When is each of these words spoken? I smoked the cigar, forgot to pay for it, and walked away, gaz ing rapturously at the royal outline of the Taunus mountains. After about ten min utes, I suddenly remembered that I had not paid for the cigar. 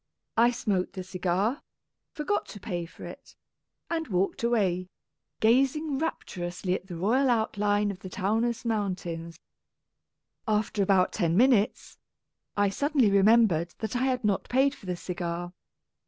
I 0.35 0.49
smoked 0.49 0.93
the 0.93 1.03
cigar, 1.03 1.61
forgot 2.11 2.47
to 2.47 2.59
pay 2.59 2.87
for 2.87 3.05
it, 3.05 3.35
and 3.87 4.07
walked 4.07 4.41
away, 4.43 4.89
gaz 5.41 5.75
ing 5.75 5.99
rapturously 5.99 6.73
at 6.73 6.87
the 6.87 6.95
royal 6.95 7.29
outline 7.29 7.91
of 7.91 7.99
the 7.99 8.09
Taunus 8.09 8.65
mountains. 8.65 9.37
After 10.47 10.81
about 10.81 11.13
ten 11.13 11.37
min 11.37 11.51
utes, 11.51 11.99
I 12.57 12.69
suddenly 12.69 13.11
remembered 13.11 13.75
that 13.77 13.95
I 13.95 14.05
had 14.05 14.23
not 14.23 14.49
paid 14.49 14.73
for 14.73 14.87
the 14.87 14.95
cigar. 14.97 15.53